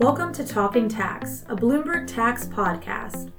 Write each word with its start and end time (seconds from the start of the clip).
Welcome 0.00 0.32
to 0.32 0.46
Talking 0.46 0.88
Tax, 0.88 1.44
a 1.50 1.54
Bloomberg 1.54 2.06
Tax 2.06 2.46
podcast. 2.46 3.30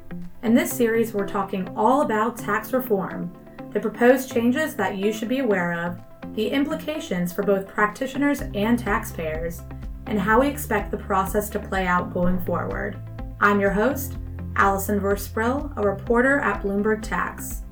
In 0.43 0.53
this 0.53 0.71
series, 0.71 1.11
we're 1.11 1.25
talking 1.25 1.67
all 1.75 2.03
about 2.03 2.37
tax 2.37 2.71
reform, 2.71 3.33
the 3.71 3.79
proposed 3.79 4.31
changes 4.31 4.75
that 4.75 4.95
you 4.95 5.11
should 5.11 5.27
be 5.27 5.39
aware 5.39 5.73
of, 5.73 5.99
the 6.35 6.47
implications 6.47 7.33
for 7.33 7.41
both 7.41 7.67
practitioners 7.67 8.43
and 8.53 8.77
taxpayers, 8.77 9.63
and 10.05 10.19
how 10.19 10.39
we 10.39 10.49
expect 10.49 10.91
the 10.91 10.97
process 10.97 11.49
to 11.49 11.57
play 11.57 11.87
out 11.87 12.13
going 12.13 12.39
forward. 12.45 13.01
I'm 13.39 13.59
your 13.59 13.71
host, 13.71 14.19
Allyson 14.55 14.99
Versprille, 14.99 15.75
a 15.77 15.81
reporter 15.81 16.41
at 16.41 16.61
Bloomberg 16.61 17.01
Tax. 17.01 17.63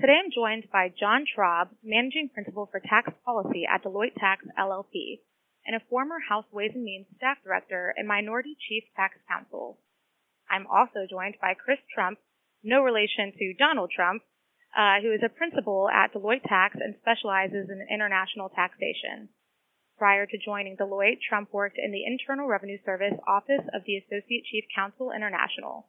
Today 0.00 0.18
I'm 0.24 0.32
joined 0.34 0.64
by 0.72 0.92
Jon 0.98 1.26
Traub, 1.32 1.68
Managing 1.84 2.28
Principal 2.34 2.68
for 2.72 2.80
Tax 2.80 3.12
Policy 3.24 3.68
at 3.72 3.84
Deloitte 3.84 4.16
Tax 4.18 4.44
LLP, 4.58 5.20
and 5.66 5.74
a 5.74 5.84
former 5.90 6.16
House 6.28 6.46
Ways 6.52 6.72
and 6.74 6.84
Means 6.84 7.06
Staff 7.16 7.38
Director 7.44 7.92
and 7.96 8.06
Minority 8.06 8.56
Chief 8.68 8.84
Tax 8.94 9.16
Counsel. 9.28 9.78
I'm 10.48 10.66
also 10.66 11.06
joined 11.10 11.34
by 11.40 11.54
Chris 11.54 11.78
Trump, 11.92 12.18
no 12.62 12.82
relation 12.82 13.32
to 13.36 13.54
Donald 13.58 13.90
Trump, 13.94 14.22
uh, 14.76 15.00
who 15.02 15.12
is 15.12 15.22
a 15.24 15.28
principal 15.28 15.88
at 15.90 16.14
Deloitte 16.14 16.46
Tax 16.46 16.76
and 16.78 16.94
specializes 17.00 17.68
in 17.68 17.86
international 17.90 18.48
taxation. 18.48 19.28
Prior 19.98 20.26
to 20.26 20.38
joining 20.38 20.76
Deloitte, 20.76 21.24
Trump 21.26 21.52
worked 21.52 21.78
in 21.78 21.90
the 21.90 22.04
Internal 22.04 22.46
Revenue 22.46 22.78
Service 22.84 23.16
Office 23.26 23.64
of 23.74 23.82
the 23.86 23.96
Associate 23.96 24.44
Chief 24.44 24.64
Counsel 24.74 25.10
International. 25.10 25.88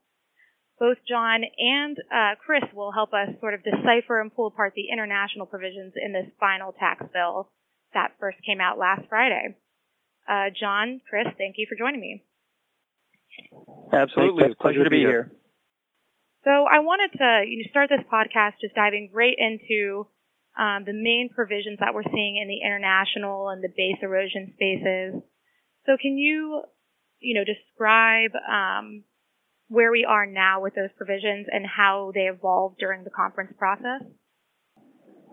Both 0.79 0.97
Jon 1.07 1.43
and 1.43 1.97
uh, 2.09 2.35
Chris 2.39 2.63
will 2.73 2.93
help 2.93 3.11
us 3.13 3.35
sort 3.41 3.53
of 3.53 3.63
decipher 3.63 4.21
and 4.21 4.33
pull 4.33 4.47
apart 4.47 4.73
the 4.75 4.89
international 4.93 5.45
provisions 5.45 5.93
in 5.97 6.13
this 6.13 6.31
final 6.39 6.71
tax 6.71 7.03
bill 7.11 7.49
that 7.93 8.13
first 8.19 8.37
came 8.45 8.61
out 8.61 8.77
last 8.77 9.07
Friday. 9.09 9.55
Uh, 10.27 10.49
Jon, 10.59 11.01
Chris, 11.09 11.27
thank 11.37 11.55
you 11.57 11.65
for 11.69 11.75
joining 11.75 12.01
me. 12.01 12.23
Absolutely. 13.93 14.45
It's 14.45 14.55
a 14.59 14.61
pleasure 14.61 14.83
to 14.83 14.89
be 14.89 14.99
here. 14.99 15.31
So 16.43 16.51
I 16.51 16.79
wanted 16.79 17.17
to 17.17 17.43
you 17.47 17.63
know, 17.63 17.69
start 17.69 17.89
this 17.89 18.05
podcast 18.11 18.59
just 18.61 18.75
diving 18.75 19.09
right 19.13 19.35
into 19.37 20.07
um, 20.57 20.83
the 20.85 20.93
main 20.93 21.29
provisions 21.33 21.79
that 21.79 21.93
we're 21.93 22.03
seeing 22.03 22.37
in 22.41 22.47
the 22.47 22.65
international 22.65 23.49
and 23.49 23.63
the 23.63 23.69
base 23.69 23.97
erosion 24.01 24.53
spaces. 24.55 25.21
So 25.85 25.97
can 26.01 26.17
you, 26.17 26.63
you 27.19 27.35
know, 27.35 27.43
describe 27.43 28.31
um, 28.49 29.03
where 29.67 29.91
we 29.91 30.05
are 30.05 30.25
now 30.25 30.61
with 30.61 30.75
those 30.75 30.89
provisions 30.97 31.47
and 31.51 31.65
how 31.65 32.11
they 32.13 32.27
evolved 32.27 32.77
during 32.79 33.03
the 33.03 33.09
conference 33.09 33.53
process? 33.57 34.01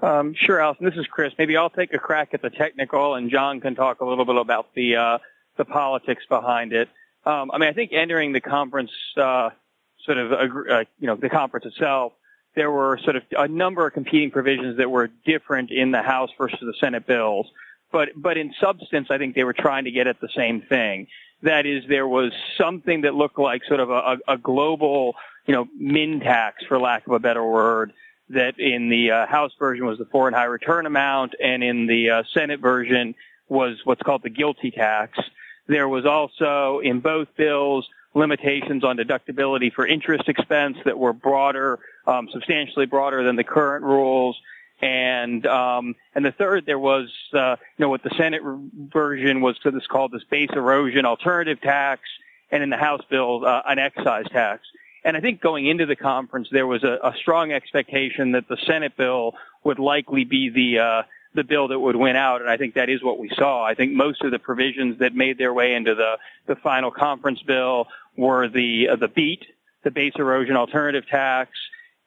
Um, 0.04 0.34
sure, 0.34 0.60
Allyson. 0.60 0.84
This 0.84 0.96
is 0.96 1.06
Chris. 1.06 1.32
Maybe 1.38 1.56
I'll 1.56 1.70
take 1.70 1.94
a 1.94 1.98
crack 1.98 2.34
at 2.34 2.42
the 2.42 2.50
technical, 2.50 3.14
and 3.14 3.30
Jon 3.30 3.58
can 3.60 3.74
talk 3.74 4.02
a 4.02 4.04
little 4.04 4.26
bit 4.26 4.36
about 4.36 4.74
the 4.74 4.96
uh, 4.96 5.18
the 5.56 5.64
politics 5.64 6.24
behind 6.28 6.74
it. 6.74 6.90
Um, 7.24 7.50
I 7.50 7.56
mean, 7.56 7.70
I 7.70 7.72
think 7.72 7.92
entering 7.94 8.32
the 8.32 8.40
conference, 8.42 8.90
uh, 9.16 9.48
sort 10.04 10.18
of, 10.18 10.32
uh, 10.32 10.84
you 11.00 11.06
know, 11.06 11.16
the 11.16 11.30
conference 11.30 11.64
itself, 11.64 12.12
there 12.54 12.70
were 12.70 12.98
sort 13.02 13.16
of 13.16 13.22
a 13.38 13.48
number 13.48 13.86
of 13.86 13.94
competing 13.94 14.30
provisions 14.30 14.76
that 14.76 14.90
were 14.90 15.08
different 15.24 15.70
in 15.70 15.90
the 15.90 16.02
House 16.02 16.28
versus 16.36 16.58
the 16.60 16.74
Senate 16.78 17.06
bills. 17.06 17.46
But, 17.90 18.10
but 18.14 18.36
in 18.36 18.52
substance, 18.60 19.08
I 19.10 19.16
think 19.16 19.34
they 19.34 19.44
were 19.44 19.54
trying 19.54 19.84
to 19.84 19.90
get 19.90 20.06
at 20.06 20.20
the 20.20 20.28
same 20.36 20.60
thing. 20.60 21.06
That 21.42 21.64
is, 21.64 21.84
there 21.88 22.08
was 22.08 22.32
something 22.58 23.02
that 23.02 23.14
looked 23.14 23.38
like 23.38 23.64
sort 23.64 23.80
of 23.80 23.88
a, 23.88 24.18
a 24.28 24.36
global, 24.36 25.14
you 25.46 25.54
know, 25.54 25.66
min 25.78 26.20
tax, 26.20 26.64
for 26.66 26.78
lack 26.78 27.06
of 27.06 27.14
a 27.14 27.18
better 27.18 27.44
word, 27.44 27.92
that 28.30 28.58
in 28.58 28.88
the 28.88 29.10
uh, 29.10 29.26
House 29.26 29.52
version 29.58 29.86
was 29.86 29.98
the 29.98 30.06
foreign 30.06 30.34
high 30.34 30.44
return 30.44 30.86
amount, 30.86 31.34
and 31.42 31.62
in 31.62 31.86
the 31.86 32.10
uh, 32.10 32.22
Senate 32.32 32.60
version 32.60 33.14
was 33.48 33.80
what's 33.84 34.02
called 34.02 34.22
the 34.22 34.30
GILTI 34.30 34.74
tax. 34.74 35.18
There 35.66 35.88
was 35.88 36.06
also 36.06 36.80
in 36.80 37.00
both 37.00 37.28
bills 37.36 37.88
limitations 38.14 38.84
on 38.84 38.96
deductibility 38.96 39.72
for 39.72 39.86
interest 39.86 40.28
expense 40.28 40.76
that 40.84 40.98
were 40.98 41.12
broader, 41.12 41.80
um, 42.06 42.28
substantially 42.32 42.86
broader 42.86 43.24
than 43.24 43.36
the 43.36 43.44
current 43.44 43.84
rules. 43.84 44.40
And 44.80 45.46
um, 45.46 45.94
and 46.14 46.24
the 46.24 46.32
third, 46.32 46.66
there 46.66 46.78
was 46.78 47.10
uh, 47.32 47.56
you 47.76 47.84
know 47.84 47.88
what 47.88 48.02
the 48.02 48.10
Senate 48.16 48.42
version 48.44 49.40
was 49.40 49.58
this 49.64 49.86
called 49.86 50.12
this 50.12 50.24
base 50.24 50.50
erosion 50.52 51.06
alternative 51.06 51.60
tax, 51.60 52.02
and 52.50 52.62
in 52.62 52.70
the 52.70 52.76
House 52.76 53.02
bill 53.08 53.46
uh, 53.46 53.62
an 53.66 53.78
excise 53.78 54.28
tax. 54.30 54.66
And 55.04 55.16
I 55.16 55.20
think 55.20 55.40
going 55.40 55.66
into 55.66 55.84
the 55.84 55.96
conference, 55.96 56.48
there 56.50 56.66
was 56.66 56.82
a, 56.82 56.98
a 57.02 57.14
strong 57.20 57.52
expectation 57.52 58.32
that 58.32 58.48
the 58.48 58.56
Senate 58.66 58.96
bill 58.96 59.34
would 59.62 59.78
likely 59.78 60.24
be 60.24 60.48
the 60.48 60.78
uh, 60.78 61.02
the 61.34 61.44
bill 61.44 61.68
that 61.68 61.78
would 61.78 61.96
win 61.96 62.16
out, 62.16 62.40
and 62.40 62.50
I 62.50 62.56
think 62.56 62.74
that 62.74 62.88
is 62.88 63.02
what 63.02 63.18
we 63.18 63.28
saw. 63.30 63.64
I 63.64 63.74
think 63.74 63.92
most 63.92 64.22
of 64.22 64.30
the 64.30 64.38
provisions 64.38 65.00
that 65.00 65.14
made 65.14 65.36
their 65.36 65.52
way 65.52 65.74
into 65.74 65.94
the 65.94 66.18
the 66.46 66.56
final 66.56 66.90
conference 66.90 67.42
bill 67.42 67.88
were 68.16 68.48
the 68.48 68.88
uh, 68.90 68.96
the 68.96 69.08
BEAT, 69.08 69.44
the 69.82 69.90
base 69.90 70.12
erosion 70.16 70.56
alternative 70.56 71.06
tax, 71.06 71.50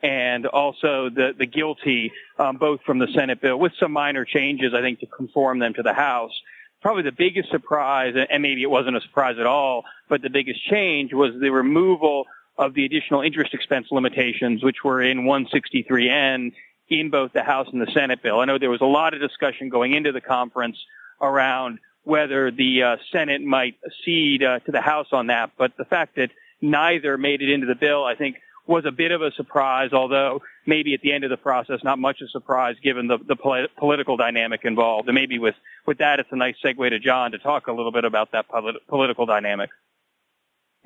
and 0.02 0.48
also 0.48 1.10
the 1.10 1.36
the 1.38 1.46
GILTI, 1.46 2.12
um, 2.40 2.58
both 2.58 2.82
from 2.82 2.98
the 2.98 3.08
Senate 3.14 3.42
bill 3.42 3.60
with 3.60 3.74
some 3.80 3.92
minor 3.92 4.26
changes, 4.26 4.74
I 4.74 4.82
think, 4.82 5.02
to 5.02 5.06
conform 5.06 5.60
them 5.60 5.74
to 5.76 5.84
the 5.84 5.94
House. 5.94 6.34
Probably 6.82 7.04
the 7.04 7.12
biggest 7.12 7.50
surprise, 7.50 8.16
and 8.30 8.42
maybe 8.42 8.62
it 8.64 8.70
wasn't 8.70 8.98
a 8.98 9.02
surprise 9.02 9.38
at 9.40 9.46
all, 9.46 9.84
but 10.10 10.22
the 10.22 10.30
biggest 10.30 10.64
change 10.66 11.12
was 11.12 11.34
the 11.40 11.50
removal 11.50 12.26
of 12.58 12.74
the 12.74 12.86
additional 12.86 13.22
interest 13.22 13.54
expense 13.54 13.88
limitations, 13.92 14.64
which 14.64 14.84
were 14.84 15.02
in 15.02 15.24
163N 15.24 16.54
in 16.90 17.10
both 17.10 17.34
the 17.34 17.44
House 17.44 17.68
and 17.72 17.82
the 17.82 17.92
Senate 17.94 18.22
bill. 18.24 18.40
I 18.40 18.46
know 18.46 18.58
there 18.58 18.70
was 18.70 18.82
a 18.82 18.86
lot 18.86 19.14
of 19.14 19.20
discussion 19.20 19.70
going 19.70 19.94
into 19.94 20.12
the 20.12 20.22
conference 20.22 20.78
around 21.22 21.80
whether 22.04 22.52
the 22.52 22.84
uh, 22.84 22.98
Senate 23.12 23.42
might 23.42 23.76
cede 24.06 24.42
uh, 24.42 24.60
to 24.60 24.72
the 24.72 24.82
House 24.82 25.08
on 25.12 25.28
that, 25.28 25.52
but 25.58 25.76
the 25.78 25.86
fact 25.86 26.16
that 26.16 26.32
neither 26.62 27.18
made 27.18 27.42
it 27.42 27.50
into 27.50 27.68
the 27.68 27.76
bill, 27.76 28.06
I 28.06 28.16
think, 28.16 28.38
was 28.66 28.86
a 28.86 28.92
bit 28.92 29.12
of 29.12 29.22
a 29.22 29.32
surprise, 29.32 29.94
although 29.94 30.42
maybe 30.66 30.94
at 30.94 31.02
the 31.02 31.14
end 31.14 31.24
of 31.24 31.30
the 31.30 31.38
process, 31.38 31.80
not 31.84 32.00
much 32.00 32.22
of 32.22 32.28
a 32.28 32.30
surprise 32.30 32.76
given 32.84 33.08
the, 33.08 33.18
the 33.18 33.36
polit- 33.36 33.76
political 33.78 34.18
dynamic 34.18 34.62
involved. 34.64 35.08
And 35.08 35.16
maybe 35.16 35.40
with, 35.40 35.56
with 35.86 36.00
that, 36.00 36.20
it's 36.20 36.30
a 36.32 36.36
nice 36.36 36.56
segue 36.64 36.90
to 36.90 37.00
Jon 37.00 37.32
to 37.32 37.40
talk 37.40 37.68
a 37.68 37.72
little 37.72 37.92
bit 37.92 38.04
about 38.04 38.32
that 38.34 38.48
polit- 38.50 38.86
political 38.88 39.26
dynamic. 39.26 39.70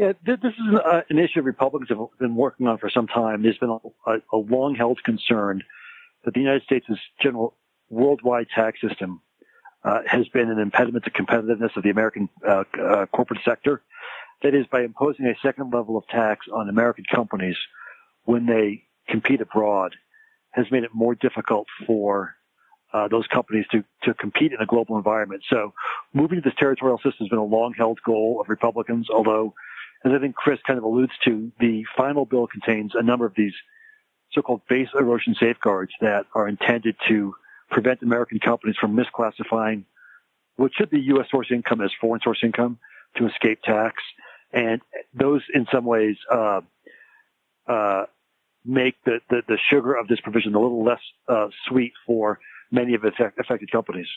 Yeah, 0.02 0.14
this 0.26 0.40
is 0.44 0.54
uh, 0.84 1.02
an 1.12 1.20
issue 1.20 1.44
Republicans 1.44 1.90
have 1.90 2.08
been 2.18 2.36
working 2.36 2.66
on 2.66 2.80
for 2.80 2.90
some 2.90 3.06
time. 3.06 3.44
There's 3.44 3.60
been 3.60 3.78
a, 4.08 4.18
long-held 4.36 5.04
concern 5.04 5.62
that 6.26 6.34
the 6.34 6.40
United 6.40 6.64
States' 6.64 6.88
general 7.22 7.56
worldwide 7.92 8.48
tax 8.50 8.82
system 8.82 9.22
uh, 9.84 10.00
has 10.08 10.28
been 10.30 10.50
an 10.50 10.58
impediment 10.58 11.06
to 11.06 11.12
competitiveness 11.12 11.78
of 11.78 11.84
the 11.84 11.92
American 11.92 12.30
uh, 12.50 12.64
corporate 13.14 13.42
sector. 13.46 13.84
That 14.42 14.56
is, 14.56 14.66
by 14.72 14.82
imposing 14.82 15.28
a 15.28 15.36
second 15.40 15.72
level 15.72 15.98
of 15.98 16.08
tax 16.08 16.48
on 16.52 16.68
American 16.68 17.06
companies 17.06 17.58
when 18.24 18.48
they 18.48 18.86
compete 19.08 19.40
abroad, 19.40 19.96
has 20.50 20.66
made 20.72 20.84
it 20.84 20.96
more 20.96 21.14
difficult 21.14 21.68
for 21.86 22.34
those 23.12 23.28
companies 23.28 23.66
to, 23.72 23.84
to 24.02 24.16
compete 24.16 24.52
in 24.52 24.62
a 24.62 24.66
global 24.66 24.98
environment. 24.98 25.44
So 25.48 25.74
moving 26.12 26.42
to 26.42 26.50
this 26.50 26.58
territorial 26.58 26.98
system 26.98 27.18
has 27.20 27.30
been 27.30 27.38
a 27.38 27.44
long-held 27.44 28.00
goal 28.04 28.42
of 28.42 28.50
Republicans, 28.50 29.12
although, 29.12 29.54
as 30.04 30.12
I 30.12 30.20
think 30.20 30.36
Chris 30.36 30.60
kind 30.66 30.78
of 30.78 30.84
alludes 30.84 31.14
to, 31.26 31.52
the 31.60 31.86
final 31.96 32.26
bill 32.26 32.48
contains 32.48 32.94
a 32.96 33.04
number 33.04 33.26
of 33.26 33.34
these 33.36 33.54
so-called 34.32 34.62
base 34.68 34.88
erosion 34.98 35.36
safeguards 35.40 35.92
that 36.02 36.26
are 36.34 36.48
intended 36.48 36.96
to 37.08 37.36
prevent 37.70 38.02
American 38.02 38.40
companies 38.40 38.76
from 38.80 38.96
misclassifying 38.96 39.84
what 40.56 40.72
should 40.76 40.90
be 40.90 41.00
U.S. 41.02 41.28
source 41.30 41.48
income 41.52 41.82
as 41.82 41.92
foreign 42.00 42.22
source 42.22 42.40
income 42.44 42.80
to 43.18 43.28
escape 43.28 43.62
tax. 43.64 43.96
And 44.54 44.82
those, 45.14 45.42
in 45.54 45.66
some 45.72 45.86
ways, 45.86 46.18
uh, 46.30 46.62
uh, 47.68 48.06
make 48.66 48.96
the, 49.06 49.20
the, 49.30 49.42
the, 49.48 49.58
sugar 49.70 49.96
of 49.96 50.08
this 50.08 50.20
provision 50.20 50.54
a 50.56 50.60
little 50.60 50.84
less 50.84 51.00
uh, 51.28 51.48
sweet 51.68 51.94
for 52.06 52.40
many 52.70 52.94
of 52.94 53.02
the 53.02 53.12
affected 53.40 53.72
companies. 53.72 54.08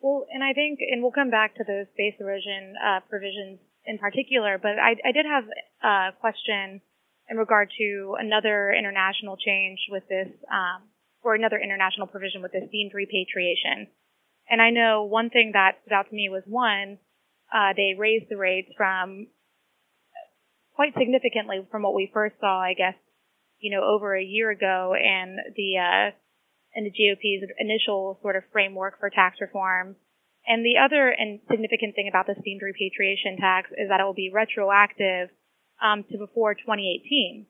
Well, 0.00 0.26
and 0.32 0.42
I 0.42 0.52
think, 0.52 0.78
and 0.80 1.02
we'll 1.02 1.12
come 1.12 1.30
back 1.30 1.54
to 1.56 1.64
those 1.66 1.86
base 1.96 2.14
erosion 2.20 2.74
uh, 2.84 3.00
provisions 3.08 3.58
in 3.84 3.98
particular, 3.98 4.58
but 4.58 4.78
I, 4.78 4.96
I 5.04 5.12
did 5.12 5.26
have 5.26 5.44
a 5.82 6.16
question 6.20 6.80
in 7.28 7.36
regard 7.36 7.70
to 7.78 8.16
another 8.18 8.72
international 8.72 9.36
change 9.36 9.78
with 9.90 10.02
this, 10.08 10.28
um, 10.50 10.82
or 11.22 11.34
another 11.34 11.58
international 11.58 12.06
provision 12.06 12.42
with 12.42 12.52
this 12.52 12.68
deemed 12.70 12.92
repatriation. 12.94 13.88
And 14.50 14.60
I 14.60 14.70
know 14.70 15.04
one 15.04 15.30
thing 15.30 15.52
that 15.54 15.78
stood 15.82 15.94
out 15.94 16.08
to 16.08 16.14
me 16.14 16.28
was 16.28 16.42
one, 16.46 16.98
uh, 17.52 17.72
they 17.76 17.94
raised 17.96 18.26
the 18.28 18.36
rates 18.36 18.70
from 18.76 19.28
quite 20.74 20.94
significantly 20.98 21.66
from 21.70 21.82
what 21.82 21.94
we 21.94 22.10
first 22.12 22.34
saw, 22.40 22.60
I 22.60 22.74
guess, 22.74 22.94
you 23.60 23.70
know, 23.70 23.84
over 23.84 24.16
a 24.16 24.22
year 24.22 24.50
ago 24.50 24.94
and 24.94 25.38
the, 25.54 25.78
uh, 25.78 26.10
in 26.74 26.84
the 26.84 26.90
GOP's 26.90 27.52
initial 27.58 28.18
sort 28.22 28.36
of 28.36 28.42
framework 28.52 28.98
for 28.98 29.10
tax 29.10 29.36
reform. 29.40 29.96
And 30.46 30.64
the 30.64 30.78
other 30.84 31.08
and 31.08 31.40
significant 31.48 31.94
thing 31.94 32.08
about 32.08 32.26
this 32.26 32.36
deemed 32.44 32.62
repatriation 32.62 33.36
tax 33.38 33.70
is 33.70 33.88
that 33.88 34.00
it 34.00 34.04
will 34.04 34.14
be 34.14 34.30
retroactive 34.32 35.30
um, 35.80 36.04
to 36.10 36.18
before 36.18 36.54
2018. 36.54 37.46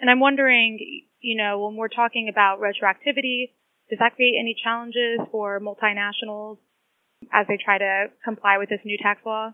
And 0.00 0.10
I'm 0.10 0.20
wondering, 0.20 0.78
you 1.20 1.36
know, 1.36 1.64
when 1.64 1.76
we're 1.76 1.88
talking 1.88 2.28
about 2.28 2.60
retroactivity, 2.60 3.52
does 3.90 3.98
that 3.98 4.16
create 4.16 4.34
any 4.38 4.56
challenges 4.62 5.20
for 5.30 5.60
multinationals 5.60 6.58
as 7.32 7.46
they 7.46 7.58
try 7.62 7.78
to 7.78 8.06
comply 8.24 8.58
with 8.58 8.68
this 8.68 8.80
new 8.84 8.96
tax 8.98 9.20
law? 9.24 9.52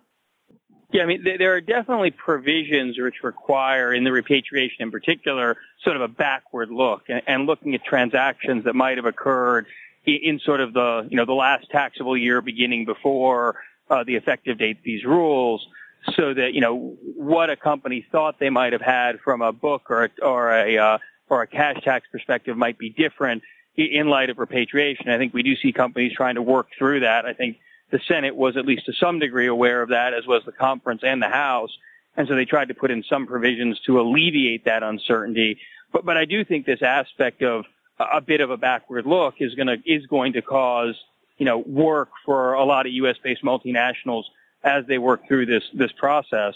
Yeah, 0.93 1.05
I 1.05 1.07
mean, 1.07 1.25
there 1.25 1.55
are 1.55 1.61
definitely 1.61 2.11
provisions 2.11 2.99
which 2.99 3.23
require, 3.23 3.95
in 3.95 4.03
the 4.03 4.11
repatriation 4.11 4.83
in 4.83 4.91
particular, 4.91 5.57
sort 5.85 5.95
of 5.95 6.03
a 6.03 6.09
backward 6.09 6.71
look 6.71 7.03
and, 7.09 7.47
looking 7.47 7.77
at 7.77 7.85
transactions 7.85 8.65
that 8.65 8.75
might 8.75 8.97
have 8.97 9.07
occurred 9.07 9.67
in, 10.07 10.39
sort 10.39 10.61
of 10.61 10.73
the, 10.73 11.07
you 11.11 11.17
know, 11.17 11.25
the 11.25 11.33
last 11.33 11.71
taxable 11.71 12.17
year 12.17 12.41
beginning 12.41 12.85
before 12.85 13.57
uh, 13.91 14.05
the 14.05 14.17
effective 14.17 14.59
date 14.59 14.79
of 14.79 14.85
these 14.85 15.05
rules 15.05 15.67
so 16.15 16.33
that, 16.33 16.55
you 16.55 16.61
know, 16.61 16.97
what 17.17 17.51
a 17.51 17.57
company 17.57 18.07
thought 18.11 18.39
they 18.39 18.51
might 18.51 18.73
have 18.73 18.83
had 18.83 19.21
from 19.21 19.43
a 19.43 19.53
book 19.53 19.91
or 19.91 20.05
a, 20.05 20.11
or 20.23 20.51
a, 20.51 20.79
uh, 20.79 20.99
or 21.29 21.43
a 21.43 21.47
cash 21.47 21.83
tax 21.85 22.09
perspective 22.11 22.57
might 22.57 22.79
be 22.79 22.91
different 22.91 23.43
in 23.77 24.09
light 24.09 24.31
of 24.31 24.39
repatriation. 24.39 25.11
I 25.11 25.19
think 25.19 25.33
we 25.35 25.43
do 25.43 25.57
see 25.57 25.73
companies 25.73 26.13
trying 26.15 26.35
to 26.37 26.43
work 26.43 26.69
through 26.77 27.01
that. 27.01 27.27
I 27.27 27.35
think 27.35 27.59
the 27.91 28.01
Senate 28.07 28.35
was 28.35 28.57
at 28.57 28.67
least 28.67 28.87
to 28.87 28.93
some 28.93 29.19
degree 29.19 29.47
aware 29.47 29.83
of 29.83 29.91
that, 29.91 30.15
as 30.15 30.27
was 30.27 30.43
the 30.45 30.53
conference 30.53 31.03
and 31.05 31.23
the 31.23 31.29
House. 31.29 31.77
And 32.17 32.27
so 32.27 32.35
they 32.35 32.45
tried 32.45 32.69
to 32.69 32.75
put 32.75 32.91
in 32.91 33.03
some 33.03 33.27
provisions 33.27 33.81
to 33.87 34.01
alleviate 34.01 34.65
that 34.65 34.83
uncertainty. 34.83 35.59
But, 35.93 36.05
but 36.05 36.17
I 36.17 36.25
do 36.25 36.45
think 36.45 36.67
this 36.67 36.83
aspect 36.83 37.43
of 37.43 37.65
a 38.13 38.21
bit 38.21 38.41
of 38.41 38.51
a 38.51 38.57
backward 38.57 39.07
look 39.07 39.35
is 39.41 39.55
going 39.55 39.67
to, 39.67 39.77
is 39.85 40.07
going 40.07 40.33
to 40.35 40.43
cause, 40.43 40.95
you 41.39 41.47
know, 41.47 41.59
work 41.59 42.11
for 42.25 42.55
a 42.55 42.65
lot 42.65 42.87
of 42.87 42.93
U.S. 42.93 43.17
based 43.23 43.43
multinationals 43.43 44.25
as 44.63 44.87
they 44.87 44.99
work 44.99 45.27
through 45.27 45.47
this, 45.47 45.65
this 45.75 45.93
process. 45.93 46.55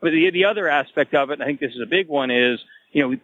But 0.00 0.10
the, 0.10 0.30
the 0.30 0.44
other 0.44 0.68
aspect 0.68 1.14
of 1.14 1.30
it, 1.30 1.34
and 1.34 1.42
I 1.42 1.46
think 1.46 1.60
this 1.60 1.74
is 1.74 1.80
a 1.80 1.86
big 1.86 2.08
one, 2.08 2.30
is, 2.30 2.60
you 2.92 3.08
know, 3.08 3.16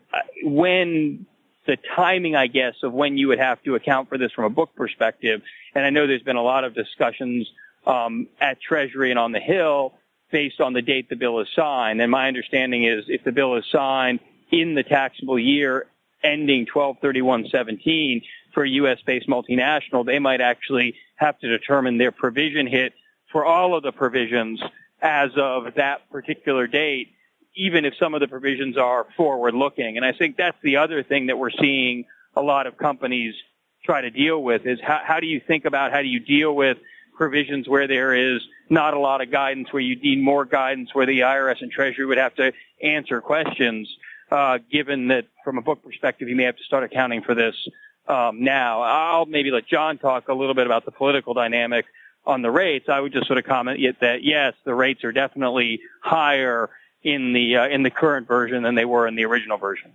when 0.44 1.26
the 1.66 1.76
timing, 1.94 2.36
I 2.36 2.46
guess, 2.46 2.74
of 2.82 2.92
when 2.92 3.16
you 3.16 3.28
would 3.28 3.38
have 3.38 3.62
to 3.62 3.74
account 3.74 4.08
for 4.08 4.18
this 4.18 4.32
from 4.32 4.44
a 4.44 4.50
book 4.50 4.70
perspective. 4.74 5.42
And 5.74 5.84
I 5.84 5.90
know 5.90 6.06
there's 6.06 6.22
been 6.22 6.36
a 6.36 6.42
lot 6.42 6.64
of 6.64 6.74
discussions 6.74 7.48
um, 7.86 8.28
at 8.40 8.60
Treasury 8.60 9.10
and 9.10 9.18
on 9.18 9.32
the 9.32 9.40
Hill 9.40 9.94
based 10.30 10.60
on 10.60 10.72
the 10.72 10.82
date 10.82 11.08
the 11.08 11.16
bill 11.16 11.40
is 11.40 11.48
signed. 11.54 12.00
And 12.00 12.10
my 12.10 12.28
understanding 12.28 12.84
is 12.84 13.04
if 13.08 13.24
the 13.24 13.32
bill 13.32 13.56
is 13.56 13.64
signed 13.70 14.20
in 14.50 14.74
the 14.74 14.82
taxable 14.82 15.38
year 15.38 15.86
ending 16.22 16.66
123117 16.72 18.22
for 18.52 18.64
a 18.64 18.68
U.S.-based 18.68 19.28
multinational, 19.28 20.04
they 20.04 20.18
might 20.18 20.40
actually 20.40 20.94
have 21.16 21.38
to 21.40 21.48
determine 21.48 21.98
their 21.98 22.12
provision 22.12 22.66
hit 22.66 22.92
for 23.30 23.44
all 23.44 23.76
of 23.76 23.82
the 23.82 23.92
provisions 23.92 24.60
as 25.02 25.30
of 25.36 25.74
that 25.76 26.10
particular 26.10 26.66
date 26.66 27.14
even 27.54 27.84
if 27.84 27.94
some 27.96 28.14
of 28.14 28.20
the 28.20 28.28
provisions 28.28 28.76
are 28.76 29.06
forward 29.16 29.54
looking. 29.54 29.96
And 29.96 30.04
I 30.04 30.12
think 30.12 30.36
that's 30.36 30.56
the 30.62 30.76
other 30.76 31.02
thing 31.02 31.26
that 31.26 31.38
we're 31.38 31.50
seeing 31.50 32.04
a 32.34 32.42
lot 32.42 32.66
of 32.66 32.76
companies 32.76 33.34
try 33.84 34.00
to 34.00 34.10
deal 34.10 34.42
with 34.42 34.66
is 34.66 34.78
how, 34.82 35.00
how 35.04 35.20
do 35.20 35.26
you 35.26 35.40
think 35.40 35.64
about 35.64 35.92
how 35.92 36.02
do 36.02 36.08
you 36.08 36.20
deal 36.20 36.54
with 36.54 36.78
provisions 37.14 37.68
where 37.68 37.86
there 37.86 38.14
is 38.14 38.40
not 38.68 38.94
a 38.94 38.98
lot 38.98 39.20
of 39.20 39.30
guidance, 39.30 39.72
where 39.72 39.82
you 39.82 39.96
need 39.96 40.22
more 40.22 40.44
guidance, 40.44 40.94
where 40.94 41.06
the 41.06 41.20
IRS 41.20 41.60
and 41.60 41.70
Treasury 41.70 42.06
would 42.06 42.18
have 42.18 42.34
to 42.36 42.52
answer 42.82 43.20
questions, 43.20 43.94
uh, 44.30 44.58
given 44.70 45.08
that 45.08 45.26
from 45.44 45.58
a 45.58 45.62
book 45.62 45.82
perspective, 45.82 46.28
you 46.28 46.36
may 46.36 46.44
have 46.44 46.56
to 46.56 46.64
start 46.64 46.84
accounting 46.84 47.22
for 47.22 47.34
this 47.34 47.54
um, 48.08 48.42
now. 48.42 48.82
I'll 48.82 49.26
maybe 49.26 49.50
let 49.50 49.66
Jon 49.66 49.98
talk 49.98 50.28
a 50.28 50.34
little 50.34 50.54
bit 50.54 50.66
about 50.66 50.84
the 50.84 50.90
political 50.90 51.34
dynamic 51.34 51.86
on 52.24 52.42
the 52.42 52.50
rates. 52.50 52.88
I 52.88 53.00
would 53.00 53.12
just 53.12 53.26
sort 53.26 53.38
of 53.38 53.44
comment 53.44 53.80
that 54.00 54.22
yes, 54.22 54.54
the 54.64 54.74
rates 54.74 55.04
are 55.04 55.12
definitely 55.12 55.80
higher 56.02 56.70
in 57.02 57.32
the 57.32 57.56
uh, 57.56 57.68
in 57.68 57.82
the 57.82 57.90
current 57.90 58.28
version 58.28 58.62
than 58.62 58.74
they 58.74 58.84
were 58.84 59.06
in 59.06 59.14
the 59.14 59.24
original 59.24 59.58
version. 59.58 59.92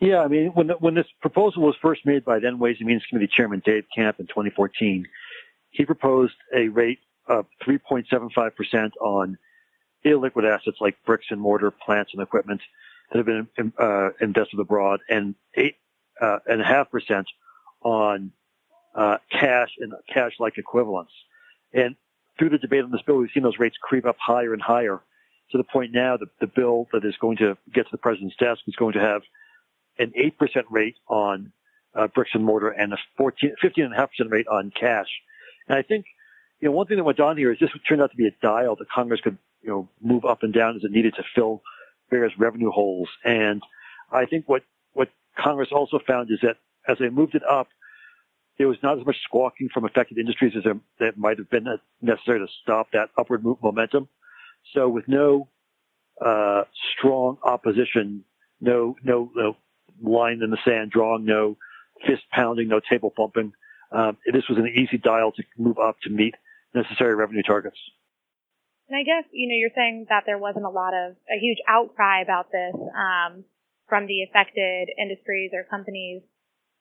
Yeah, 0.00 0.20
I 0.20 0.28
mean, 0.28 0.48
when 0.54 0.68
when 0.80 0.94
this 0.94 1.06
proposal 1.20 1.62
was 1.62 1.76
first 1.80 2.06
made 2.06 2.24
by 2.24 2.38
then 2.38 2.58
Ways 2.58 2.76
and 2.78 2.88
Means 2.88 3.04
Committee 3.08 3.30
Chairman 3.34 3.62
Dave 3.64 3.84
Camp 3.94 4.18
in 4.20 4.26
2014, 4.26 5.06
he 5.70 5.84
proposed 5.84 6.34
a 6.54 6.68
rate 6.68 7.00
of 7.26 7.46
3.75 7.66 8.56
percent 8.56 8.92
on 9.00 9.38
illiquid 10.04 10.44
assets 10.44 10.78
like 10.80 10.96
bricks 11.06 11.26
and 11.30 11.40
mortar, 11.40 11.70
plants 11.70 12.12
and 12.14 12.22
equipment 12.22 12.60
that 13.10 13.18
have 13.18 13.26
been 13.26 13.72
uh, 13.78 14.10
invested 14.20 14.58
abroad, 14.60 15.00
and 15.08 15.34
eight 15.56 15.76
uh, 16.20 16.38
and 16.46 16.60
a 16.60 16.64
half 16.64 16.90
percent 16.90 17.26
on 17.82 18.32
uh, 18.94 19.18
cash 19.30 19.70
and 19.78 19.92
cash-like 20.12 20.58
equivalents. 20.58 21.12
And 21.72 21.96
through 22.38 22.50
the 22.50 22.58
debate 22.58 22.84
on 22.84 22.90
this 22.90 23.02
bill, 23.02 23.16
we've 23.16 23.30
seen 23.32 23.42
those 23.42 23.58
rates 23.58 23.76
creep 23.80 24.06
up 24.06 24.16
higher 24.18 24.52
and 24.52 24.62
higher 24.62 25.00
to 25.50 25.58
the 25.58 25.64
point 25.64 25.92
now 25.92 26.16
that 26.16 26.28
the 26.40 26.46
bill 26.46 26.88
that 26.92 27.04
is 27.04 27.14
going 27.20 27.36
to 27.38 27.56
get 27.72 27.84
to 27.84 27.90
the 27.92 27.98
president's 27.98 28.36
desk 28.36 28.62
is 28.66 28.76
going 28.76 28.94
to 28.94 29.00
have 29.00 29.22
an 29.98 30.12
8% 30.18 30.32
rate 30.70 30.96
on 31.08 31.52
uh, 31.94 32.08
bricks 32.08 32.30
and 32.34 32.44
mortar 32.44 32.70
and 32.70 32.92
a 32.92 32.96
14, 33.16 33.54
15.5% 33.62 34.08
rate 34.30 34.48
on 34.48 34.72
cash. 34.78 35.08
And 35.68 35.78
I 35.78 35.82
think, 35.82 36.06
you 36.60 36.68
know, 36.68 36.72
one 36.72 36.86
thing 36.86 36.96
that 36.96 37.04
went 37.04 37.20
on 37.20 37.36
here 37.36 37.52
is 37.52 37.58
this 37.60 37.70
turned 37.86 38.00
out 38.00 38.10
to 38.10 38.16
be 38.16 38.26
a 38.26 38.34
dial 38.42 38.76
that 38.76 38.88
Congress 38.88 39.20
could, 39.20 39.36
you 39.60 39.68
know, 39.68 39.88
move 40.00 40.24
up 40.24 40.42
and 40.42 40.52
down 40.52 40.76
as 40.76 40.84
it 40.84 40.90
needed 40.90 41.14
to 41.16 41.24
fill 41.34 41.62
various 42.12 42.32
revenue 42.38 42.70
holes. 42.70 43.08
And 43.24 43.62
I 44.12 44.26
think 44.26 44.48
what, 44.48 44.62
what 44.92 45.08
Congress 45.36 45.70
also 45.72 45.98
found 46.06 46.30
is 46.30 46.40
that 46.42 46.56
as 46.86 46.98
they 46.98 47.08
moved 47.08 47.34
it 47.34 47.42
up, 47.48 47.68
there 48.58 48.68
was 48.68 48.76
not 48.82 48.98
as 48.98 49.06
much 49.06 49.16
squawking 49.24 49.70
from 49.72 49.84
affected 49.84 50.18
industries 50.18 50.52
as 50.56 50.64
there, 50.64 50.78
that 51.00 51.16
might 51.16 51.38
have 51.38 51.50
been 51.50 51.66
necessary 52.00 52.38
to 52.38 52.46
stop 52.62 52.88
that 52.92 53.08
upward 53.18 53.42
momentum. 53.62 54.08
So 54.74 54.88
with 54.88 55.08
no 55.08 55.48
uh, 56.24 56.64
strong 56.96 57.38
opposition, 57.42 58.24
no, 58.60 58.96
no 59.02 59.30
no 59.34 59.56
line 60.02 60.40
in 60.42 60.50
the 60.50 60.58
sand 60.64 60.90
drawing, 60.90 61.24
no 61.24 61.56
fist 62.06 62.22
pounding, 62.30 62.68
no 62.68 62.80
table 62.80 63.12
bumping, 63.16 63.52
um, 63.90 64.16
this 64.32 64.48
was 64.48 64.58
an 64.58 64.68
easy 64.68 64.98
dial 64.98 65.32
to 65.32 65.42
move 65.58 65.78
up 65.78 65.96
to 66.02 66.10
meet 66.10 66.34
necessary 66.74 67.14
revenue 67.14 67.42
targets. 67.42 67.78
And 68.92 69.00
I 69.00 69.08
guess 69.08 69.24
you 69.32 69.48
know 69.48 69.56
you're 69.56 69.72
saying 69.72 70.12
that 70.12 70.28
there 70.28 70.36
wasn't 70.36 70.68
a 70.68 70.68
lot 70.68 70.92
of 70.92 71.16
a 71.24 71.40
huge 71.40 71.56
outcry 71.64 72.20
about 72.20 72.52
this 72.52 72.76
um, 72.92 73.48
from 73.88 74.04
the 74.04 74.20
affected 74.28 74.92
industries 75.00 75.56
or 75.56 75.64
companies. 75.64 76.20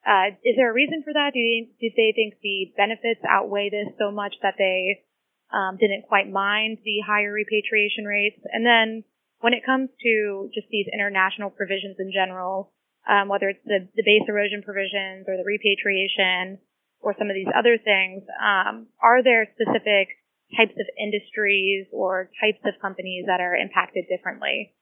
Uh, 0.04 0.36
is 0.44 0.60
there 0.60 0.68
a 0.68 0.76
reason 0.76 1.08
for 1.08 1.14
that? 1.16 1.32
Do 1.32 1.40
you, 1.40 1.72
they 1.80 2.12
think 2.12 2.36
the 2.44 2.76
benefits 2.76 3.24
outweigh 3.24 3.72
this 3.72 3.96
so 3.96 4.12
much 4.12 4.36
that 4.44 4.60
they 4.60 5.08
um, 5.56 5.78
didn't 5.80 6.04
quite 6.12 6.28
mind 6.28 6.80
the 6.84 7.00
higher 7.00 7.32
repatriation 7.32 8.04
rates. 8.04 8.44
And 8.52 8.66
then 8.66 9.04
when 9.40 9.54
it 9.54 9.64
comes 9.64 9.88
to 10.04 10.50
just 10.54 10.68
these 10.68 10.92
international 10.92 11.50
provisions 11.50 11.96
in 12.00 12.12
general, 12.12 12.74
um, 13.08 13.30
whether 13.30 13.48
it's 13.48 13.64
the, 13.64 13.88
the 13.96 14.04
base 14.04 14.28
erosion 14.28 14.64
provisions 14.64 15.32
or 15.32 15.38
the 15.38 15.48
repatriation 15.48 16.60
or 17.00 17.16
some 17.18 17.30
of 17.30 17.36
these 17.36 17.50
other 17.56 17.78
things, 17.78 18.24
um, 18.36 18.88
are 19.00 19.24
there 19.24 19.48
specific 19.56 20.21
types 20.56 20.74
of 20.80 20.86
industries 21.00 21.88
or 21.92 22.30
types 22.42 22.60
of 22.66 22.80
companies 22.82 23.26
that 23.28 23.40
are 23.40 23.56
impacted 23.56 24.06
differently? 24.10 24.74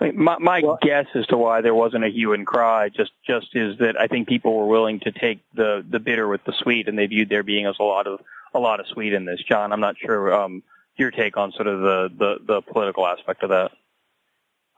I 0.00 0.04
mean, 0.04 0.22
my, 0.22 0.38
my 0.38 0.60
well, 0.62 0.78
guess 0.80 1.06
as 1.14 1.26
to 1.26 1.36
why 1.36 1.60
there 1.60 1.74
wasn't 1.74 2.04
a 2.04 2.08
hue 2.08 2.32
and 2.34 2.46
cry 2.46 2.88
just 2.88 3.10
just 3.26 3.48
is 3.54 3.78
that 3.78 4.00
I 4.00 4.06
think 4.06 4.28
people 4.28 4.56
were 4.56 4.66
willing 4.66 5.00
to 5.00 5.12
take 5.12 5.40
the 5.54 5.84
the 5.88 5.98
bitter 5.98 6.28
with 6.28 6.44
the 6.44 6.52
sweet, 6.62 6.86
and 6.86 6.96
they 6.96 7.06
viewed 7.06 7.28
there 7.28 7.42
being 7.42 7.66
as 7.66 7.76
a 7.80 7.82
lot 7.82 8.06
of 8.06 8.20
a 8.54 8.60
lot 8.60 8.80
of 8.80 8.86
sweet 8.86 9.12
in 9.12 9.24
this. 9.24 9.40
Jon, 9.48 9.72
I'm 9.72 9.80
not 9.80 9.96
sure 9.98 10.32
um, 10.32 10.62
your 10.96 11.10
take 11.10 11.36
on 11.36 11.52
sort 11.52 11.66
of 11.66 11.80
the, 11.80 12.08
the, 12.16 12.34
the 12.46 12.60
political 12.60 13.06
aspect 13.06 13.42
of 13.42 13.50
that. 13.50 13.72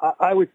I, 0.00 0.12
I 0.20 0.34
would 0.34 0.50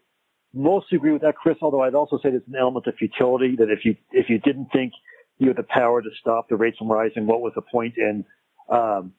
mostly 0.54 0.96
agree 0.96 1.12
with 1.12 1.22
that, 1.22 1.36
Chris. 1.36 1.56
Although 1.60 1.82
I'd 1.82 1.94
also 1.94 2.18
say 2.18 2.30
there's 2.30 2.42
an 2.48 2.56
element 2.58 2.86
of 2.86 2.94
futility 2.96 3.56
that 3.56 3.70
if 3.70 3.84
you 3.84 3.96
if 4.12 4.28
you 4.28 4.38
didn't 4.38 4.68
think 4.72 4.92
you 5.38 5.48
had 5.48 5.56
the 5.56 5.62
power 5.62 6.02
to 6.02 6.08
stop 6.20 6.48
the 6.48 6.56
rates 6.56 6.78
from 6.78 6.90
rising, 6.90 7.26
what 7.26 7.40
was 7.40 7.52
the 7.54 7.62
point 7.62 7.94
in 7.96 8.24
um, 8.70 9.12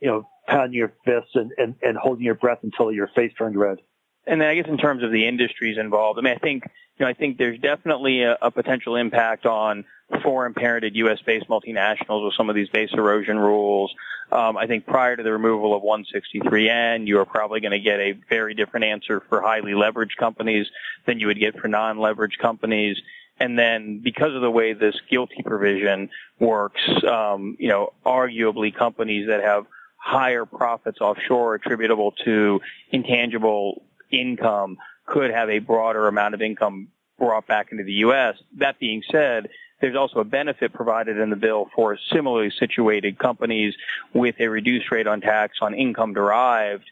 you 0.00 0.08
know 0.08 0.28
pounding 0.46 0.78
your 0.78 0.92
fists 1.04 1.30
and, 1.34 1.52
and, 1.56 1.74
and 1.82 1.96
holding 1.96 2.24
your 2.24 2.34
breath 2.34 2.58
until 2.62 2.92
your 2.92 3.08
face 3.08 3.32
turned 3.38 3.56
red? 3.56 3.78
And 4.26 4.40
then 4.40 4.48
I 4.48 4.54
guess 4.54 4.68
in 4.68 4.78
terms 4.78 5.02
of 5.02 5.10
the 5.10 5.26
industries 5.26 5.78
involved, 5.78 6.18
I 6.18 6.22
mean, 6.22 6.34
I 6.34 6.38
think, 6.38 6.64
you 6.98 7.04
know, 7.04 7.08
I 7.08 7.14
think 7.14 7.36
there's 7.38 7.58
definitely 7.58 8.22
a, 8.22 8.38
a 8.40 8.50
potential 8.50 8.96
impact 8.96 9.46
on 9.46 9.84
foreign 10.22 10.54
parented 10.54 10.94
U.S.-based 10.94 11.46
multinationals 11.48 12.24
with 12.24 12.34
some 12.34 12.48
of 12.48 12.56
these 12.56 12.68
base 12.68 12.90
erosion 12.92 13.38
rules. 13.38 13.94
Um, 14.32 14.56
I 14.56 14.66
think 14.66 14.86
prior 14.86 15.16
to 15.16 15.22
the 15.22 15.32
removal 15.32 15.74
of 15.74 15.82
163N, 15.82 17.06
you 17.06 17.18
are 17.20 17.26
probably 17.26 17.60
going 17.60 17.72
to 17.72 17.80
get 17.80 18.00
a 18.00 18.12
very 18.12 18.54
different 18.54 18.86
answer 18.86 19.22
for 19.28 19.42
highly 19.42 19.72
leveraged 19.72 20.16
companies 20.18 20.66
than 21.06 21.20
you 21.20 21.26
would 21.26 21.38
get 21.38 21.58
for 21.58 21.68
non-leveraged 21.68 22.38
companies. 22.40 22.96
And 23.40 23.58
then 23.58 24.00
because 24.02 24.34
of 24.34 24.42
the 24.42 24.50
way 24.50 24.74
this 24.74 24.94
GILTI 25.10 25.44
provision 25.44 26.10
works, 26.38 26.80
um, 27.04 27.56
you 27.58 27.68
know, 27.68 27.92
arguably 28.06 28.74
companies 28.74 29.26
that 29.26 29.42
have 29.42 29.66
higher 29.96 30.44
profits 30.44 31.00
offshore 31.00 31.54
attributable 31.54 32.12
to 32.24 32.60
intangible 32.90 33.82
income 34.10 34.76
could 35.06 35.30
have 35.30 35.50
a 35.50 35.58
broader 35.58 36.06
amount 36.06 36.34
of 36.34 36.42
income 36.42 36.88
brought 37.18 37.46
back 37.46 37.72
into 37.72 37.84
the 37.84 37.92
U.S. 37.92 38.36
That 38.58 38.78
being 38.78 39.02
said, 39.10 39.48
there's 39.80 39.96
also 39.96 40.20
a 40.20 40.24
benefit 40.24 40.72
provided 40.72 41.18
in 41.18 41.30
the 41.30 41.36
bill 41.36 41.68
for 41.74 41.98
similarly 42.12 42.52
situated 42.58 43.18
companies 43.18 43.74
with 44.12 44.36
a 44.40 44.48
reduced 44.48 44.90
rate 44.90 45.06
on 45.06 45.20
tax 45.20 45.58
on 45.60 45.74
income 45.74 46.14
derived 46.14 46.84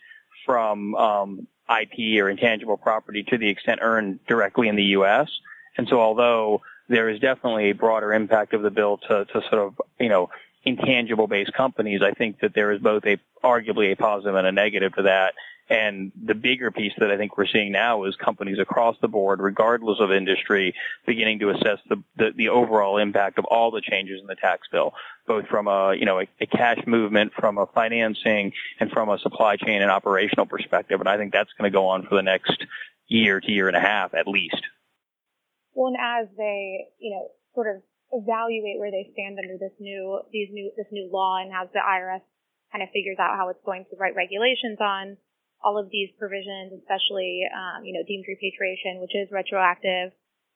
from 0.45 0.95
um, 0.97 1.47
IP 1.69 2.21
or 2.21 2.29
intangible 2.29 2.77
property 2.77 3.23
to 3.25 3.39
the 3.39 3.49
extent 3.49 3.81
earned 3.83 4.21
directly 4.27 4.69
in 4.69 4.77
the 4.77 4.83
U.S. 4.97 5.29
And 5.77 5.89
so 5.89 6.01
although 6.01 6.63
there 6.89 7.09
is 7.09 7.21
definitely 7.21 7.71
a 7.71 7.75
broader 7.75 8.13
impact 8.13 8.55
of 8.55 8.63
the 8.63 8.71
bill 8.71 8.99
to, 9.09 9.25
to 9.25 9.43
sort 9.49 9.67
of, 9.67 9.81
you 9.99 10.09
know, 10.09 10.31
intangible 10.65 11.27
based 11.27 11.53
companies, 11.53 12.03
I 12.03 12.13
think 12.13 12.41
that 12.41 12.55
there 12.55 12.73
is 12.73 12.81
both 12.81 13.05
a 13.07 13.19
arguably 13.43 13.93
a 13.93 13.97
positive 13.97 14.35
and 14.35 14.47
a 14.47 14.53
negative 14.53 14.95
to 14.95 15.03
that. 15.03 15.35
And 15.69 16.13
the 16.23 16.35
bigger 16.35 16.71
piece 16.71 16.93
that 16.99 17.11
I 17.11 17.17
think 17.17 17.39
we're 17.39 17.47
seeing 17.47 17.73
now 17.73 18.05
is 18.05 18.15
companies 18.17 18.59
across 18.59 18.97
the 19.01 19.09
board, 19.09 19.41
regardless 19.41 20.01
of 20.01 20.13
industry, 20.13 20.75
beginning 21.07 21.39
to 21.39 21.51
assess 21.51 21.79
the, 21.89 22.03
the, 22.17 22.33
the 22.37 22.49
overall 22.51 22.99
impact 22.99 23.39
of 23.39 23.47
all 23.47 23.71
the 23.71 23.81
changes 23.81 24.21
in 24.21 24.27
the 24.27 24.35
tax 24.35 24.69
bill, 24.71 24.93
both 25.27 25.47
from 25.47 25.69
a, 25.69 25.95
you 25.95 26.05
know, 26.05 26.21
a, 26.21 26.29
a 26.41 26.47
cash 26.47 26.81
movement, 26.87 27.33
from 27.33 27.59
a 27.59 27.67
financing, 27.67 28.53
and 28.81 28.91
from 28.91 29.09
a 29.09 29.19
supply 29.21 29.57
chain 29.57 29.81
and 29.81 29.91
operational 29.91 30.47
perspective. 30.47 31.01
And 31.01 31.09
I 31.09 31.17
think 31.17 31.33
that's 31.33 31.53
going 31.57 31.71
to 31.71 31.75
go 31.75 31.87
on 31.89 32.07
for 32.07 32.17
the 32.17 32.23
next 32.23 32.67
year 33.07 33.41
to 33.41 33.51
year 33.51 33.69
and 33.69 33.77
a 33.77 33.81
half 33.81 34.15
at 34.15 34.29
least. 34.29 34.63
Well, 35.75 35.93
and 35.93 36.01
as 36.01 36.29
they, 36.37 36.93
you 37.01 37.17
know, 37.17 37.29
sort 37.55 37.69
of 37.69 37.83
evaluate 38.13 38.77
where 38.77 38.93
they 38.93 39.09
stand 39.13 39.41
under 39.41 39.57
this 39.57 39.73
new, 39.81 40.21
these 40.33 40.49
new, 40.53 40.73
this 40.77 40.89
new 40.93 41.09
law 41.09 41.41
and 41.41 41.53
as 41.53 41.73
the 41.73 41.81
IRS 41.81 42.21
kind 42.73 42.85
of 42.85 42.93
figures 42.93 43.17
out 43.21 43.37
how 43.37 43.49
it's 43.49 43.65
going 43.65 43.85
to 43.89 43.97
write 43.97 44.17
regulations 44.17 44.77
on 44.81 45.17
all 45.65 45.79
of 45.79 45.89
these 45.89 46.11
provisions, 46.19 46.73
especially, 46.77 47.45
um, 47.49 47.85
you 47.85 47.95
know, 47.95 48.05
deemed 48.05 48.25
repatriation, 48.27 49.01
which 49.01 49.15
is 49.15 49.31
retroactive. 49.31 50.13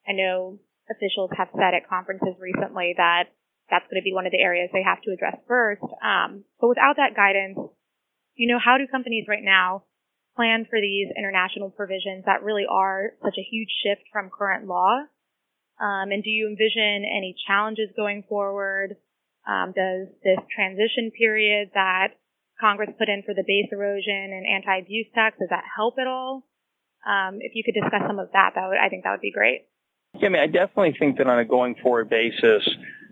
I 0.09 0.13
know 0.13 0.59
officials 0.91 1.31
have 1.37 1.49
said 1.55 1.75
at 1.75 1.89
conferences 1.89 2.35
recently 2.41 2.95
that 2.97 3.31
that's 3.71 3.87
going 3.91 4.01
to 4.01 4.07
be 4.07 4.15
one 4.15 4.27
of 4.27 4.33
the 4.33 4.43
areas 4.43 4.71
they 4.73 4.83
have 4.83 5.03
to 5.03 5.13
address 5.13 5.39
first. 5.47 5.83
Um, 6.03 6.45
but 6.61 6.69
without 6.69 6.97
that 6.97 7.17
guidance, 7.17 7.59
you 8.35 8.47
know, 8.47 8.59
how 8.63 8.79
do 8.79 8.87
companies 8.87 9.27
right 9.29 9.43
now 9.43 9.85
plan 10.37 10.66
for 10.69 10.81
these 10.81 11.09
international 11.16 11.71
provisions 11.71 12.25
that 12.26 12.43
really 12.43 12.66
are 12.71 13.12
such 13.25 13.35
a 13.38 13.49
huge 13.50 13.71
shift 13.83 14.02
from 14.12 14.31
current 14.31 14.66
law? 14.66 15.00
Um, 15.81 16.12
and 16.12 16.23
do 16.23 16.31
you 16.31 16.49
envision 16.49 17.05
any 17.05 17.35
challenges 17.47 17.90
going 17.97 18.25
forward? 18.28 18.97
Um, 19.49 19.73
does 19.75 20.09
this 20.23 20.38
transition 20.55 21.11
period 21.16 21.71
that 21.75 22.14
Congress 22.61 22.90
put 22.99 23.09
in 23.09 23.23
for 23.23 23.35
the 23.35 23.45
base 23.47 23.69
erosion 23.71 24.33
and 24.33 24.47
anti-abuse 24.47 25.07
tax. 25.14 25.37
Does 25.38 25.50
that 25.50 25.64
help 25.76 25.97
at 26.00 26.07
all? 26.07 26.45
Um, 27.07 27.38
if 27.40 27.52
you 27.55 27.62
could 27.62 27.78
discuss 27.78 28.02
some 28.07 28.19
of 28.19 28.33
that, 28.33 28.52
that 28.55 28.69
would, 28.69 28.78
I 28.78 28.88
think 28.88 29.05
that 29.05 29.12
would 29.12 29.21
be 29.21 29.33
great. 29.33 29.66
Yeah, 30.14 30.26
I 30.26 30.28
mean, 30.31 30.43
I 30.43 30.47
definitely 30.47 30.97
think 30.99 31.19
that 31.19 31.26
on 31.26 31.38
a 31.38 31.45
going 31.45 31.76
forward 31.83 32.09
basis, 32.09 32.66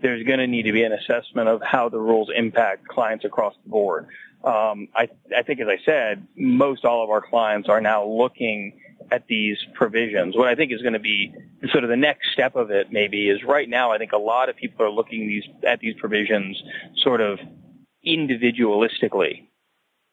there's 0.05 0.23
going 0.23 0.39
to 0.39 0.47
need 0.47 0.65
to 0.65 0.73
be 0.73 0.83
an 0.83 0.93
assessment 0.93 1.49
of 1.49 1.63
how 1.63 1.89
the 1.89 1.99
rules 1.99 2.29
impact 2.37 2.87
clients 2.87 3.25
across 3.25 3.55
the 3.65 3.71
board. 3.71 4.07
Um, 4.45 4.89
I, 4.95 5.09
I 5.35 5.41
think, 5.41 5.61
as 5.61 5.67
I 5.67 5.79
said, 5.83 6.27
most 6.37 6.85
all 6.85 7.03
of 7.03 7.09
our 7.09 7.23
clients 7.23 7.71
are 7.71 7.81
now 7.81 8.07
looking 8.07 8.79
at 9.11 9.27
these 9.29 9.57
provisions. 9.73 10.37
What 10.37 10.49
I 10.49 10.57
think 10.57 10.73
is 10.73 10.83
going 10.83 10.93
to 10.93 10.99
be 10.99 11.33
sort 11.73 11.85
of 11.85 11.91
the 11.91 11.97
next 11.97 12.33
step 12.35 12.55
of 12.55 12.71
it, 12.71 12.93
maybe, 12.93 13.31
is 13.31 13.43
right 13.45 13.67
now. 13.67 13.93
I 13.93 13.99
think 13.99 14.13
a 14.13 14.19
lot 14.19 14.51
of 14.51 14.57
people 14.57 14.85
are 14.85 14.91
looking 14.91 15.27
these 15.27 15.45
at 15.67 15.81
these 15.81 15.95
provisions 15.99 16.63
sort 17.03 17.23
of 17.23 17.39
individualistically 18.07 19.47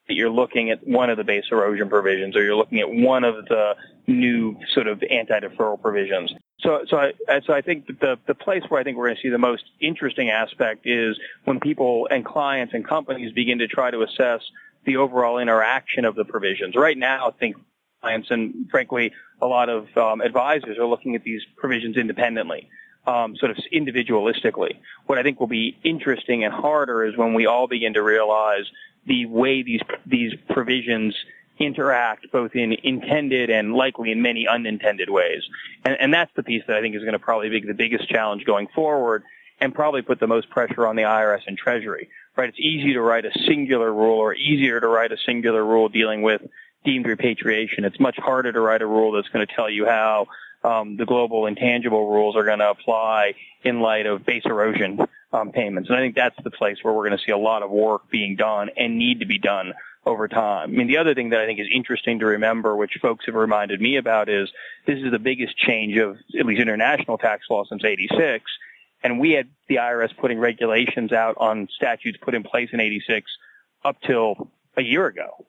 that 0.08 0.14
you're 0.14 0.30
looking 0.30 0.72
at 0.72 0.88
one 0.88 1.10
of 1.10 1.18
the 1.18 1.26
base 1.26 1.44
erosion 1.52 1.90
provisions 1.90 2.38
or 2.38 2.44
you're 2.44 2.56
looking 2.56 2.80
at 2.80 2.90
one 2.90 3.26
of 3.26 3.46
the 3.46 3.76
new 4.08 4.58
sort 4.74 4.88
of 4.88 5.04
anti-deferral 5.10 5.82
provisions. 5.82 6.34
So, 6.62 6.86
so 6.88 6.98
I, 6.98 7.41
so 7.46 7.53
I 7.53 7.62
think 7.62 7.88
the, 7.88 8.20
the 8.27 8.36
place 8.36 8.63
where 8.70 8.80
I 8.80 8.84
think 8.84 8.98
we're 8.98 9.08
going 9.08 9.15
to 9.15 9.22
see 9.22 9.30
the 9.30 9.38
most 9.38 9.63
interesting 9.80 10.30
aspect 10.30 10.86
is 10.86 11.18
when 11.46 11.60
people 11.60 12.08
and 12.12 12.24
clients 12.24 12.74
and 12.74 12.88
companies 12.88 13.32
begin 13.34 13.60
to 13.60 13.68
try 13.68 13.89
to 13.89 14.01
assess 14.03 14.41
the 14.86 14.98
overall 14.98 15.39
interaction 15.39 16.06
of 16.06 16.15
the 16.15 16.25
provisions. 16.25 16.75
Right 16.75 16.98
now, 16.98 17.30
I 17.30 17.32
think 17.32 17.56
clients 18.01 18.30
and 18.32 18.70
frankly, 18.70 19.12
a 19.41 19.48
lot 19.48 19.70
of 19.70 19.96
um, 19.98 20.22
advisors 20.22 20.77
are 20.77 20.86
looking 20.86 21.15
at 21.15 21.24
these 21.24 21.41
provisions 21.58 21.98
independently 21.98 22.70
um, 23.08 23.36
sort 23.36 23.51
of 23.51 23.58
individualistically. 23.74 24.77
What 25.06 25.18
I 25.18 25.24
think 25.24 25.39
will 25.39 25.48
be 25.48 25.77
interesting 25.84 26.44
and 26.44 26.53
harder 26.53 27.03
is 27.03 27.18
when 27.18 27.34
we 27.34 27.46
all 27.46 27.68
begin 27.68 27.94
to 27.94 28.03
realize 28.03 28.65
the 29.06 29.25
way 29.25 29.63
these 29.63 29.82
these 30.06 30.34
provisions 30.50 31.15
interact 31.62 32.32
both 32.32 32.56
in 32.56 32.74
intended 32.84 33.50
and 33.50 33.74
likely 33.74 34.12
in 34.12 34.22
many 34.22 34.48
unintended 34.48 35.10
ways. 35.10 35.44
And, 35.86 35.96
and 36.00 36.13
that's 36.13 36.32
the 36.36 36.44
piece 36.44 36.63
that 36.68 36.75
I 36.75 36.82
think 36.82 36.96
is 36.96 37.01
going 37.01 37.13
to 37.13 37.20
probably 37.20 37.50
be 37.50 37.62
the 37.62 37.74
biggest 37.74 38.10
challenge 38.10 38.46
going 38.46 38.68
forward 38.74 39.24
and 39.60 39.74
probably 39.74 40.01
put 40.01 40.20
the 40.20 40.27
most 40.27 40.50
pressure 40.50 40.88
on 40.88 40.96
the 40.96 41.03
IRS 41.03 41.41
and 41.48 41.58
Treasury. 41.58 42.10
Right? 42.36 42.50
It's 42.50 42.60
easy 42.60 42.94
to 42.94 43.01
write 43.01 43.25
a 43.25 43.32
singular 43.46 43.94
rule 43.94 44.18
or 44.18 44.34
easier 44.34 44.80
to 44.80 44.88
write 44.88 45.12
a 45.12 45.18
singular 45.25 45.63
rule 45.63 45.89
dealing 45.89 46.22
with 46.22 46.41
deemed 46.84 47.06
repatriation. 47.06 47.86
It's 47.86 48.00
much 48.00 48.18
harder 48.18 48.51
to 48.51 48.60
write 48.60 48.82
a 48.82 48.88
rule 48.88 49.12
that's 49.12 49.27
going 49.30 49.46
to 49.46 49.53
tell 49.53 49.70
you 49.70 49.86
how 49.86 50.27
um, 50.63 50.98
the 50.98 51.06
global 51.06 51.46
intangible 51.46 52.10
rules 52.10 52.36
are 52.36 52.44
going 52.44 52.60
to 52.60 52.70
apply 52.70 53.36
in 53.63 53.82
light 53.82 54.06
of 54.06 54.25
base 54.25 54.44
erosion 54.46 55.00
um, 55.34 55.51
payments. 55.51 55.89
And 55.89 55.98
I 55.98 56.01
think 56.01 56.15
that's 56.15 56.36
the 56.44 56.51
place 56.51 56.77
where 56.82 56.94
we're 56.94 57.08
going 57.08 57.18
to 57.18 57.24
see 57.24 57.32
a 57.32 57.38
lot 57.38 57.63
of 57.63 57.70
work 57.70 58.10
being 58.10 58.36
done 58.36 58.70
and 58.77 58.98
need 58.98 59.20
to 59.20 59.25
be 59.25 59.38
done 59.38 59.74
over 60.05 60.27
time. 60.27 60.72
I 60.72 60.74
mean, 60.74 60.88
the 60.88 60.98
other 60.98 61.13
thing 61.13 61.29
that 61.29 61.41
I 61.41 61.46
think 61.46 61.60
is 61.60 61.67
interesting 61.72 62.20
to 62.20 62.25
remember, 62.25 62.75
which 62.75 62.98
folks 63.01 63.25
have 63.27 63.36
reminded 63.36 63.79
me 63.79 63.98
about, 63.98 64.29
is 64.29 64.50
this 64.86 65.00
is 65.00 65.12
the 65.12 65.20
biggest 65.20 65.58
change 65.58 65.98
of 65.98 66.17
at 66.38 66.46
least 66.46 66.62
international 66.62 67.17
tax 67.17 67.46
law 67.50 67.63
since 67.65 67.84
86. 67.84 68.43
And 69.03 69.20
we 69.20 69.31
had 69.31 69.50
the 69.67 69.75
IRS 69.75 70.15
putting 70.17 70.39
regulations 70.39 71.12
out 71.12 71.36
on 71.38 71.67
statutes 71.75 72.17
put 72.22 72.36
in 72.36 72.43
place 72.43 72.70
in 72.72 72.79
86 72.79 73.29
up 73.84 73.98
till 74.01 74.51
a 74.77 74.81
year 74.81 75.08
ago, 75.08 75.46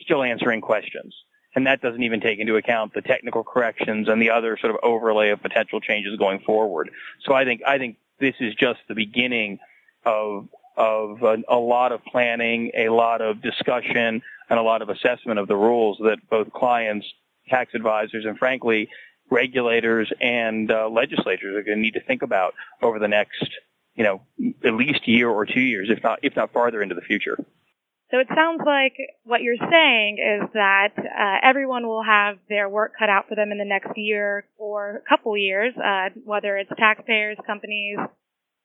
still 0.00 0.22
answering 0.22 0.60
questions 0.60 1.14
and 1.54 1.66
that 1.66 1.80
doesn't 1.80 2.02
even 2.02 2.20
take 2.20 2.38
into 2.38 2.56
account 2.56 2.94
the 2.94 3.02
technical 3.02 3.44
corrections 3.44 4.08
and 4.08 4.20
the 4.20 4.30
other 4.30 4.56
sort 4.58 4.72
of 4.72 4.78
overlay 4.82 5.30
of 5.30 5.42
potential 5.42 5.80
changes 5.80 6.16
going 6.18 6.40
forward. 6.40 6.90
So 7.24 7.34
I 7.34 7.44
think 7.44 7.62
I 7.66 7.78
think 7.78 7.96
this 8.18 8.34
is 8.40 8.54
just 8.54 8.80
the 8.88 8.94
beginning 8.94 9.58
of 10.04 10.48
of 10.76 11.22
a, 11.22 11.36
a, 11.48 11.56
lot 11.56 11.92
of 11.92 12.04
planning, 12.04 12.70
a 12.76 12.88
lot 12.88 13.20
of 13.20 13.42
discussion, 13.42 14.22
and 14.48 14.58
a 14.58 14.62
lot 14.62 14.82
of 14.82 14.88
assessment 14.88 15.38
of 15.38 15.48
the 15.48 15.56
rules 15.56 15.98
that 16.00 16.18
both 16.30 16.52
clients, 16.52 17.06
tax 17.48 17.74
advisors, 17.74 18.24
and 18.24 18.38
frankly 18.38 18.88
regulators 19.30 20.12
and 20.20 20.70
uh, 20.70 20.88
legislators 20.88 21.56
are 21.56 21.62
going 21.62 21.78
to 21.78 21.82
need 21.82 21.94
to 21.94 22.02
think 22.02 22.22
about 22.22 22.54
over 22.82 22.98
the 22.98 23.08
next, 23.08 23.48
you 23.94 24.04
know, 24.04 24.20
at 24.64 24.74
least 24.74 25.08
year 25.08 25.28
or 25.28 25.46
two 25.46 25.60
years, 25.60 25.88
if 25.90 26.02
not 26.02 26.18
if 26.22 26.36
not 26.36 26.52
farther 26.52 26.82
into 26.82 26.94
the 26.94 27.00
future. 27.00 27.36
So 28.10 28.18
it 28.18 28.28
sounds 28.34 28.60
like 28.64 28.92
what 29.24 29.40
you're 29.40 29.56
saying 29.56 30.18
is 30.18 30.50
that 30.52 30.92
uh, 30.98 31.48
everyone 31.48 31.86
will 31.86 32.02
have 32.02 32.36
their 32.46 32.68
work 32.68 32.92
cut 32.98 33.08
out 33.08 33.26
for 33.26 33.34
them 33.36 33.52
in 33.52 33.58
the 33.58 33.64
next 33.64 33.96
year 33.96 34.44
or 34.58 35.02
couple 35.08 35.34
years, 35.34 35.72
uh, 35.78 36.10
whether 36.22 36.58
it's 36.58 36.70
taxpayers, 36.78 37.38
companies, 37.46 37.96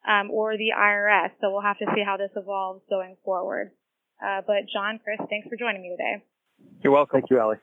um, 0.08 0.30
or 0.32 0.58
the 0.58 0.72
IRS. 0.78 1.32
So 1.40 1.52
we'll 1.52 1.62
have 1.62 1.78
to 1.80 1.86
see 1.96 2.04
how 2.04 2.18
this 2.18 2.32
evolves 2.36 2.82
going 2.90 3.16
forward. 3.24 3.72
Uh, 4.22 4.42
but 4.46 4.68
Jon, 4.72 5.00
Chris, 5.04 5.20
thanks 5.30 5.48
for 5.48 5.56
joining 5.56 5.82
me 5.82 5.90
today. 5.90 6.24
You're 6.84 6.94
welcome. 6.94 7.22
Thank 7.22 7.30
you, 7.30 7.40
Allie. 7.40 7.58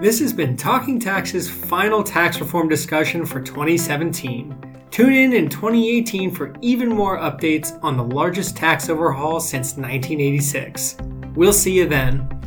This 0.00 0.18
has 0.18 0.32
been 0.32 0.56
Talking 0.56 0.98
Tax's 0.98 1.48
final 1.48 2.02
tax 2.02 2.40
reform 2.40 2.68
discussion 2.68 3.24
for 3.24 3.40
2017. 3.40 4.88
Tune 4.90 5.12
in 5.14 5.32
in 5.32 5.48
2018 5.48 6.30
for 6.32 6.54
even 6.60 6.88
more 6.88 7.18
updates 7.18 7.78
on 7.84 7.96
the 7.96 8.02
largest 8.02 8.56
tax 8.56 8.88
overhaul 8.88 9.38
since 9.38 9.76
1986. 9.76 10.96
We'll 11.34 11.52
see 11.52 11.78
you 11.78 11.88
then. 11.88 12.41